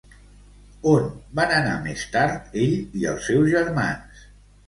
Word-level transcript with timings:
On 0.93 1.03
van 1.39 1.51
anar 1.57 1.75
més 1.83 2.05
tard 2.15 2.57
ell 2.63 2.75
i 3.01 3.05
els 3.13 3.27
seus 3.31 3.51
germans? 3.53 4.25